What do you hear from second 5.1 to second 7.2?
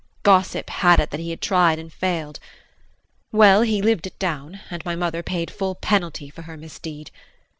paid full penalty for her misdeed.